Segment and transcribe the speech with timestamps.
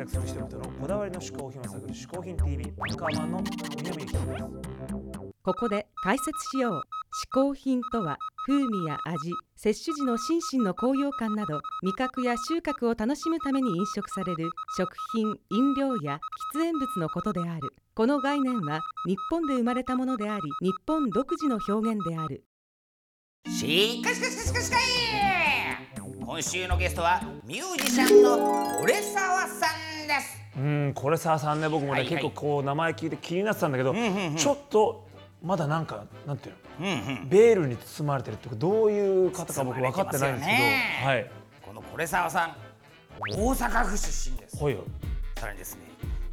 [0.00, 3.42] 躍する人々のこだわりの嗜好品を探る嗜好品 TV アンカーマンの
[3.76, 4.14] 南です
[5.42, 6.80] ここで解説しよう嗜
[7.32, 16.20] 好品とは風味や味摂取時の心身の高揚感など味覚や収穫を楽しむために飲食される食品飲料や
[16.54, 17.74] 喫煙物のことである。
[17.94, 22.44] この概念は日本で生まれたものであり日本独自の表現である。
[23.48, 25.45] しかしかしかしかしかい
[26.26, 29.68] 今週のゲストはミュージシャンのオレサワさ
[30.04, 30.58] んです。
[30.58, 32.08] うんこれささんね僕もね、はいはい。
[32.08, 33.94] 結構こう名前聞いて気になってたんだけど、
[34.36, 35.06] ちょっと
[35.40, 37.28] まだなんかなんていうの？
[37.28, 41.30] ベールに包まれてるってどういう方か僕分かってないんですけど包まれてますよねはい。
[41.62, 42.56] このコレサワさん
[43.20, 44.56] 大阪府出身です。
[44.56, 44.80] ほいよ。
[45.36, 45.82] さらにですね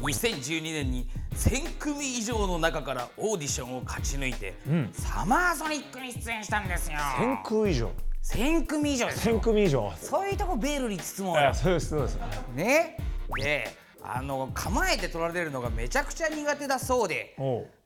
[0.00, 4.90] 2012年に1000組以上の中からオーディションを勝ち抜いて、うん。
[4.92, 6.98] サマーソニックに出演したんですよ。
[6.98, 7.90] 1000組以上？
[8.32, 9.38] 1000組以上ですよ。
[9.38, 9.92] 1000組以上。
[9.96, 11.54] そういうとこベールに包もうよ。
[11.54, 12.18] そうですそうです。
[12.54, 12.96] ね。
[13.36, 13.68] で
[14.02, 17.36] あの構えて撮られるのがめちゃくちゃ苦手だそうで。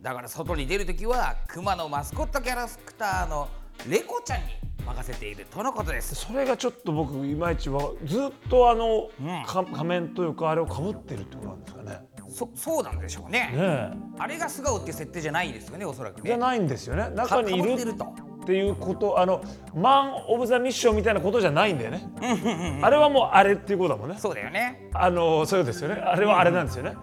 [0.00, 3.48] だから外に出る時はクマのマスコットキャラクターの
[3.88, 4.46] レコちゃんに
[4.84, 6.14] 任せているとのことです。
[6.14, 9.44] それがちょっと僕いまいちはずっとあの、うん。
[9.44, 12.12] か仮面というかあれをかぶってるってことなんですかね。
[12.28, 13.50] そそうなんでしょうね。
[13.52, 13.92] ねえ。
[14.18, 16.22] あれが素顔っていう設定じゃないですよねおそらくね。
[16.24, 17.02] じゃないんですよね。
[17.04, 17.84] か中にいる被
[18.42, 19.40] っていうことあの
[19.74, 22.02] マン・オブ・ザ・ミッションみたいなことじゃないんだよね。
[22.82, 24.16] あれはもうあれっていうことだもんね。
[24.18, 24.90] そうだよね。
[24.94, 25.94] あのそうですよね。
[25.94, 26.94] あれはあれなんですよね。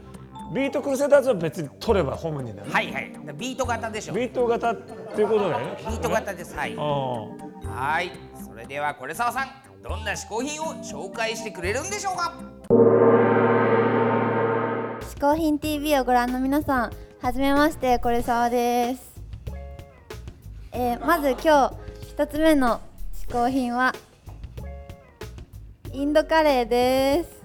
[0.53, 2.73] ビートクルセダーズは別に取れば本人だよね。
[2.73, 3.11] はいはい。
[3.37, 4.13] ビート型でしょ。
[4.13, 6.55] ビビート型っていうことだよねート型です。
[6.55, 6.73] はい。
[6.73, 6.79] うん。
[6.79, 8.11] はい。
[8.43, 9.47] それではこれさわさん
[9.81, 12.33] どんな嗜好品を紹介してくれるんでしょうか？
[15.01, 19.08] 嗜好品 TV をご覧の皆さんはじめましてこれさわです、
[20.71, 21.75] えーまず今日
[22.11, 22.79] 一つ目の
[23.13, 23.93] 嗜好品は
[25.91, 27.41] インドカレーです。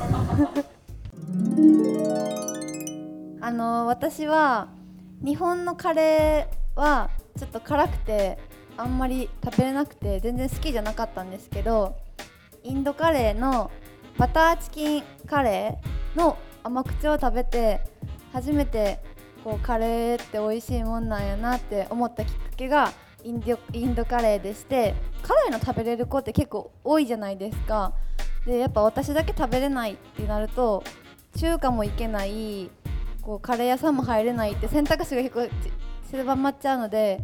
[3.40, 4.68] あの私は
[5.24, 7.08] 日本のカレーは
[7.38, 8.38] ちょっと辛くて
[8.76, 11.96] あんまり食べれなくて全然好きじゃなかったんですけど
[12.62, 13.70] インドカレーの
[14.18, 17.80] バターチキンカレーの甘口を食べて
[18.32, 19.00] 初めて
[19.42, 22.92] こうカレーって美味しいもんなんやなって思ったきっかけが
[23.24, 27.92] インドインドカレーでして辛いの食べれる子って結構多いじゃないですか。
[28.46, 30.82] でやっぱ私だけ食べれないってなると
[31.36, 32.70] 中華も行けない
[33.20, 35.48] こうカレー屋さんも入れないって選択肢が結構
[36.10, 37.20] 狭まっちゃうので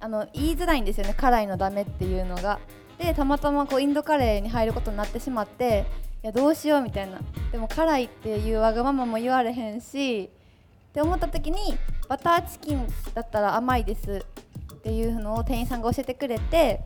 [0.00, 2.58] あの言いづらいんですよね辛いのダメっていうのが。
[2.98, 5.86] でたまたまこうインドカレーに入ることになってしまって
[6.24, 7.20] いやどうしようみたいな。
[7.52, 10.30] でも辛いっていうわがままも言われへんし
[10.88, 11.76] って思った時に
[12.08, 14.24] バターチキンだったら甘いです
[14.74, 16.80] っていうのを店員さんが教えてくれて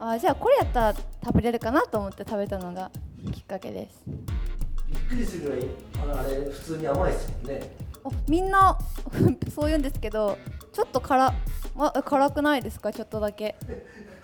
[0.00, 2.90] あじゃあこれやったら食べれるかなと思って食べたのが
[3.32, 4.02] きっかけです。
[4.06, 4.12] び
[4.96, 5.66] っくりするぐらい
[6.02, 7.76] あのあれ普通に甘いですもんね。
[8.04, 8.78] おみんな
[9.54, 10.38] そう言うんですけど
[10.72, 11.32] ちょっと辛,、
[11.74, 12.92] ま、辛くないですか？
[12.92, 13.56] ちょっとだけ。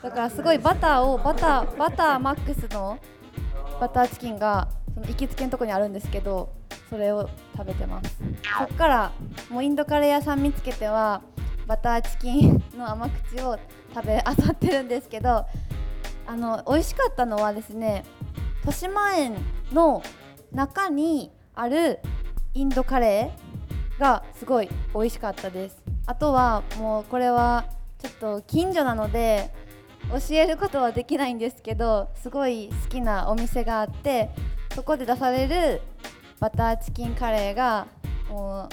[0.02, 2.98] だからすごいバターをバターバターマックスの
[3.82, 6.52] バターチキンがその行きつけのとこにあるんですけど
[6.88, 8.16] それを食べてます。
[8.58, 9.12] そっから
[9.50, 11.20] もうインドカレー屋さん見つけては
[11.66, 13.58] バターチキンの甘口を
[13.92, 15.46] 食べあさってるんですけど
[16.28, 18.04] あの美味しかったのはですね
[18.58, 19.34] 豊島園
[19.72, 20.00] の
[20.52, 21.98] 中にある
[22.54, 25.82] インドカレーがすごい美味しかったです。
[26.06, 27.64] あとはもうこれは
[27.98, 29.50] ちょっと近所なので
[30.12, 34.30] 教えることはできないんですけどすごい好きなお店があって
[34.74, 35.80] そこで出される
[36.38, 37.86] バターチキンカレーが
[38.28, 38.68] も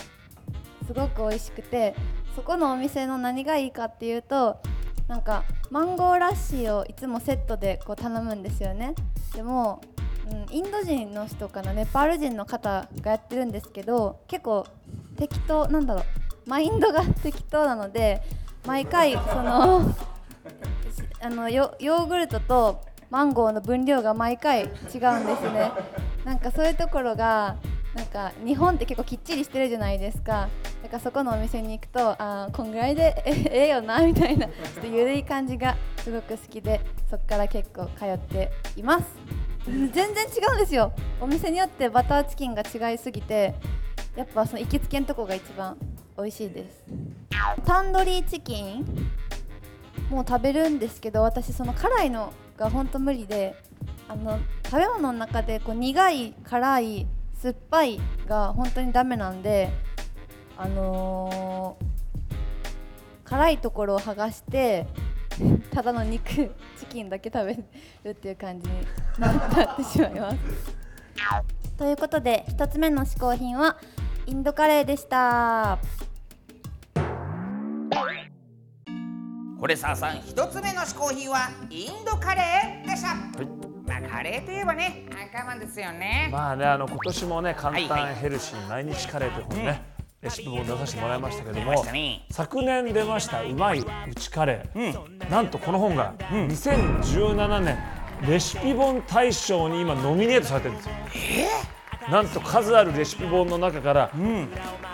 [0.84, 1.96] うすごく美味しくて
[2.36, 4.60] そこのお店の何がいいかっていうと
[5.08, 8.96] なんかマンゴーラッシーをいつもセットでこう頼むんですよね。
[9.36, 9.82] でも、
[10.30, 14.66] うん、インド人の人かなネパール人の方がやってるんですけど結構
[15.16, 18.22] 適当なんだろうマインドが適当なので
[18.66, 19.96] 毎回その
[21.22, 25.72] あのヨヨーグルトとマンゴーの分量が毎回違うんですね。
[26.24, 27.56] なんかそういうところが
[27.96, 30.48] なんか日本って結構きっちりしてるじゃないですか。
[30.84, 39.06] だからそこのお店に行くとあーこんぐらいでえ ええよなみたいなちょっと緩い感じがすごく好きでそこから結構通っています。
[39.66, 40.08] 全然違
[40.54, 40.94] うんですよ。
[41.20, 43.56] お店によってバターチキンが違いすぎて
[44.16, 45.78] やっぱその行きつけのとこが一番
[46.18, 46.84] 美味しいです。
[47.66, 48.86] タンドリーチキン
[50.10, 53.56] もう食べるんですけど私その辛いのがほんと無理で
[54.08, 59.70] あの食べ物の中でこう苦い辛い酸っぱいが本当にダメなんで
[60.58, 62.00] あのー
[63.30, 64.88] 辛いところを剥がして
[65.72, 67.54] ただの肉チキンだけ食べ
[68.04, 68.76] るっていう感じに
[69.20, 69.32] な
[69.74, 70.38] ってしまいます。
[71.78, 73.78] ということで1つ目の試行品は
[74.26, 75.78] インドカレーでした
[79.76, 85.06] さん一つ目の嗜好品はインドカレーでした、まあカレーといえばね
[85.60, 89.82] ですよね、まあねあの今年もね簡はいはい単ヘルシー毎日カレーという本ね、
[90.22, 92.26] レシピ本出させてもらいましたけどもね。
[92.32, 97.78] 昨年出ましたうまいうちカレー、なんとこの本が2017年
[98.28, 100.96] レシピ本大賞に今ノミネートされてるんですよ。
[102.10, 104.12] なんと数あるレシピ本の中から、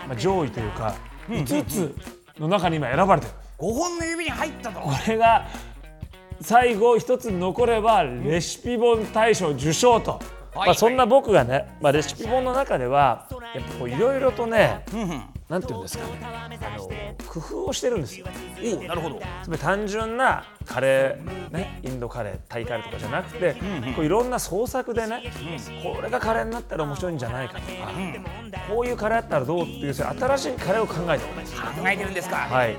[0.06, 0.94] まあ、上位というか
[1.28, 1.94] 5つ
[2.38, 3.32] の中に今選ばれてる。
[3.58, 4.80] 5本の指に入ったと。
[4.80, 5.46] これが
[6.40, 10.20] 最後一つ残ればレシピ本大賞受賞と、
[10.54, 10.66] はい。
[10.66, 14.84] まあ、そんな僕がね、まあ、レシピ本の中ではやっぱこういろいろとね
[15.48, 16.58] なんていうんですかね。
[16.60, 16.88] あの
[17.28, 18.26] 工夫をしてるんですよ。
[18.74, 19.20] おおなるほど。
[19.44, 23.54] つまり単純なカレー、ね、インドカレータイカレーとかじゃなくて、
[23.94, 25.22] こういろんな創作でね、
[25.84, 27.66] これがカレーになったら面白いんじゃないかとか、
[28.68, 31.54] こういうカレーだったらどうっていう新しいカレーを考えてるんです。
[31.54, 32.76] 考えてるんですか、はい、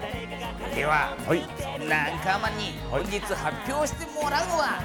[0.78, 1.42] でははい。
[1.58, 4.80] そんなアンカーマンに本日発表してもらうのは、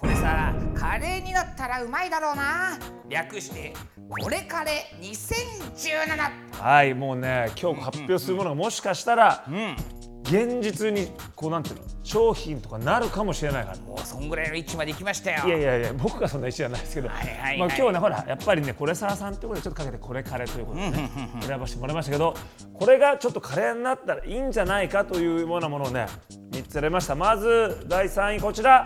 [0.00, 2.78] これさカレーになったらうまいだろうな。
[3.08, 3.74] 略して
[4.08, 9.76] これカレー2017はい、もうね今日発表するものがもしかしたらうん
[10.24, 13.78] 現実にこうなんていうの商品とかなるかもしれないから。
[13.78, 15.46] もうそんぐらいの位置まで行きましたよ。
[15.46, 17.58] いやいやいや僕がそんな一じゃないですけど、はいはいはい。
[17.58, 21.10] まあ、今日ねほらやっぱりねこれささんってことでちょっとかけてこれカレーということでね
[21.42, 22.34] 選ばせてもらいましたけど
[22.72, 26.06] これがちょっとカレーになったらいいんじゃないかというようなものをね
[26.52, 27.14] 3つ選びました。
[27.14, 28.84] まず第3位こちら。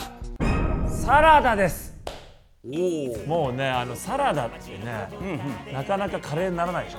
[0.90, 1.96] サラダです。
[3.26, 5.08] もうねあのサラダってね、
[5.72, 6.98] なかなかカレーにならないでしょ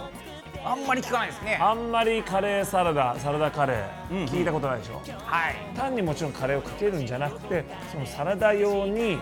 [0.63, 1.57] あんまり聞かないですね。
[1.61, 5.55] あんまりカレーサラダサラダカレー聞いたことないでしょ、はい。
[5.75, 9.17] 単にもちろんカレーをかけるんじゃなくてそのサラダ用に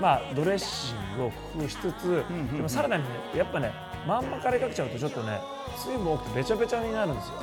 [0.00, 2.24] まあドレッシングを工夫しつつ、
[2.54, 3.72] でもサラダにねやっぱね
[4.06, 5.40] まんまカレーかけちゃうとちょっとね
[5.76, 7.34] 水分多くてべちゃべちゃになるんですよ。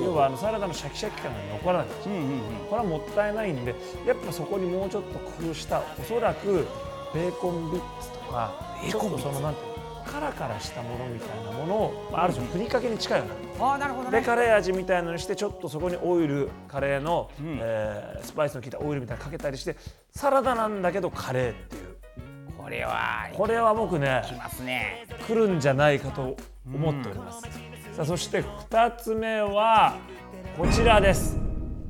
[0.00, 2.14] 要はあのサラダのシャキシャキ感が残らないんですよ、
[2.70, 3.74] これはもったいないんで
[4.06, 6.66] やっぱそこにもうちょっと工夫したおそらく
[7.12, 8.52] ベーコンビッツとか
[8.88, 9.71] ちょっとそのなんていうの？
[10.02, 14.20] カラカラしたものみたいなものを、まあ、ある種ふりかけに近いようなああなるほどね。
[14.20, 19.76] でカレー味みたいなのにしてちょっとそこにオイルカレーの、えースパイスの効いたオイルみたいなのかけたりして
[20.10, 21.96] サラダなんだけどカレーっていう。
[22.56, 25.06] これはこれは僕ねきますね。
[25.26, 27.42] 来るんじゃないかと思っております、
[27.96, 29.96] さあそして2つ目は
[30.56, 31.36] こちらです。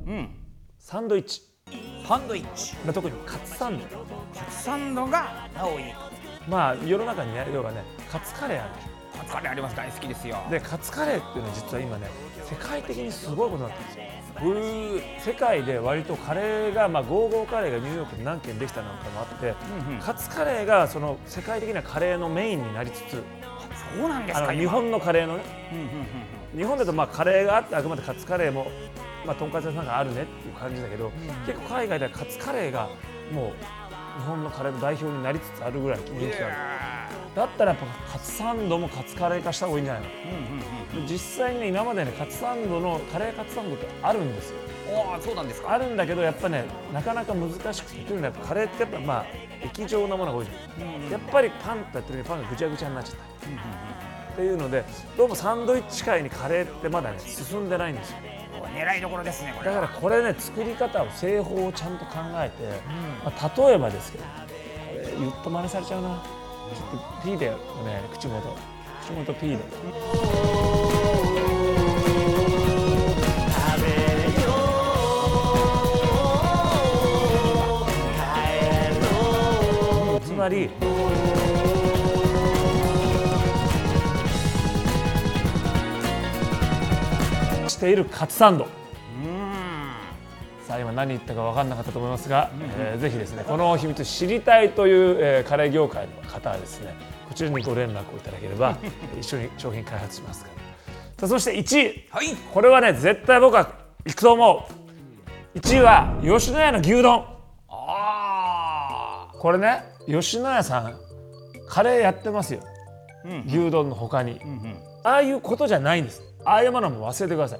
[0.07, 0.29] うん。
[0.79, 1.43] サンドイッチ。
[2.07, 2.75] サンドイッチ。
[2.77, 3.85] まあ特にカツサンド。
[4.37, 5.85] カツサンドがなおいい
[6.47, 9.75] まあ世の中にね要はねカツカレーあるでしょカツカレーあります。
[9.75, 10.37] 大好きですよ。
[10.49, 12.07] でカツカレーっていうのは実は今ね
[12.43, 14.61] 世界的にすごいことになってるん
[15.13, 19.53] ですよ世界で割とカレーが、まあ、ゴーゴーカレーがニューヨークで何軒できたなんかもあって、
[20.03, 23.23] カツカレーがその世界的なカレーのメインになりつつ
[23.95, 24.51] そうなんですか。
[24.51, 28.67] 日本のカレーのねうんうんうん日本だとまあカレーがあってあくまでカツカレーも、
[29.25, 31.11] まあ、とんかつ屋さんがあるねっていう感じだけど、
[31.45, 32.89] 結構海外ではカツカレーが
[33.31, 33.53] もう
[34.17, 40.09] 日本のカレーの代表になりつつあるぐらい人気があるだったらやっぱカツサンドもカツカレー化した方がいいんじゃないか
[40.93, 41.01] と。
[41.01, 44.57] で実際にね今までねカツサンドのカレーカツサンドってあるんですよ。
[44.91, 45.71] おおそうなんですか。
[45.73, 49.25] あるんだけどやっぱねなかなか難しくてというのはやっぱカレーってやっぱまあ
[49.63, 53.47] 液状なものが多いじゃん、やっぱりパンってやってる時にパンがぐちゃぐちゃになっちゃった。
[53.49, 53.55] り、
[54.33, 54.83] っていうので
[55.17, 58.17] どうもサンドイッチ界にカレーってまだね進んでないんですよ。
[58.19, 58.42] お
[58.73, 62.63] 狙いどころですねこれだからこれね作り方を製法をちゃんと考えて、
[63.23, 64.29] まあ、例えばですけどこ
[64.97, 66.23] れ言っと真似されちゃうな。
[66.73, 67.55] ちょっと P でね
[68.11, 68.55] 口元。
[69.03, 69.57] 口元 P で。
[80.25, 80.69] つまり
[87.83, 88.65] しているカツサンド。
[90.65, 92.49] さあ今何言ったか分かんなかったと思いますが、
[92.79, 96.95] えーぜひですねこの秘密知りたいという、えーカレー業界の方はですね
[97.27, 100.55] こちらにご連絡をいただければえー 一緒に商品開発しますから。
[101.19, 102.07] さあそして1位。
[102.09, 102.27] はい。
[102.53, 103.67] これはね絶対僕は
[104.05, 104.67] 行くと思
[105.53, 105.59] う。
[105.59, 107.25] 1位は吉野家の牛丼。
[107.69, 110.97] あこれね吉野家さん
[111.67, 112.61] カレーやってますよ、
[113.47, 114.39] 牛丼の他に、
[115.03, 116.21] ああいうことじゃないんです。
[116.45, 117.59] ああいうものはもう忘れてください。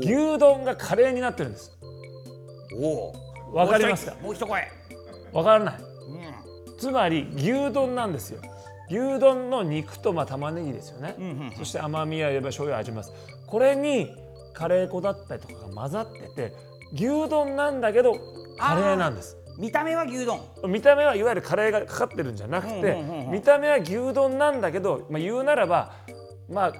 [0.00, 1.72] 牛丼がカレーになってるんです。
[2.80, 3.12] お
[3.52, 4.14] おわかりますか？
[4.22, 4.62] もう一声
[5.32, 5.74] わからない。
[5.74, 6.78] うん。
[6.78, 8.40] つまり牛丼なんですよ。
[8.90, 11.16] 牛丼の肉とまあ玉ねぎですよね、
[11.56, 13.12] そして甘みややば醤油を味ます。
[13.46, 14.14] これに
[14.52, 16.52] カレー粉だったりとかが混ざってて
[16.92, 18.12] 牛丼なんだけど
[18.58, 19.38] カレーなんです。
[19.58, 20.40] 見た目は牛丼。
[20.66, 23.32] 見た目はいわゆるカレーがかかってるんじゃなくて、うんうんうんうん。
[23.32, 25.92] 見た目は牛丼なんだけど、まあ、言うならば
[26.52, 26.72] まあ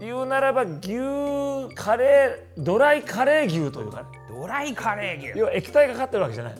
[0.00, 4.08] 言うならば牛カレードライカレー牛というかね。
[4.28, 5.38] ドライカレー牛。
[5.38, 6.54] 要は液体がかかってるわけじゃない。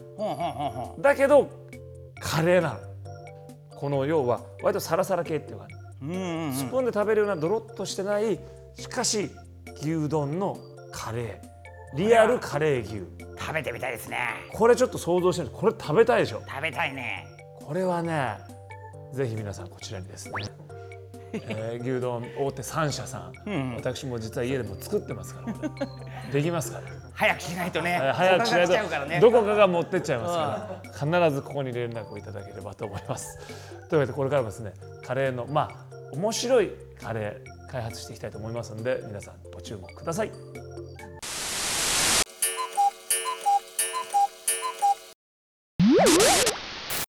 [1.00, 1.50] だけど
[2.20, 2.80] カレーなの。
[3.76, 5.74] この要は割とサラサラ系っていうかね。
[6.02, 6.52] うんうんうん。
[6.54, 8.38] スプーンで食べるようなドロッとしてない
[8.76, 9.30] しかし
[9.82, 10.56] 牛丼の
[10.90, 11.96] カレー。
[11.96, 13.04] リアルカレー牛。
[13.38, 14.18] 食べてみたいですね。
[14.54, 15.54] これちょっと想像してみて。
[15.54, 16.42] これ食べたいでしょ。
[16.48, 17.26] 食べたいね。
[17.62, 18.38] これはね
[19.12, 20.32] ぜひ皆さんこちらにですね、
[21.48, 23.54] えー牛丼大手3社さん、うん。
[23.54, 26.32] うん私も実は家でも作ってますから。
[26.32, 27.98] できますから、早くしないとね。
[28.02, 29.20] えー早くしないお腹が来ちゃうからね。
[29.20, 30.34] とどこかが持ってっちゃいます
[31.04, 31.20] から。
[31.26, 33.38] 必ずここに連絡をいただければと思います。
[33.88, 34.72] というわけでこれからもですね
[35.04, 40.30] カレーのまあ面白いカレー開発していきたいと思いますので皆さんご注目ください